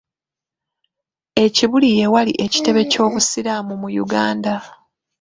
E 1.43 1.45
kibuli 1.55 1.89
we 1.99 2.05
wali 2.13 2.33
ekitebe 2.45 2.81
ky’Obusiraamu 2.91 3.73
mu 3.81 3.89
Uganda. 4.03 4.55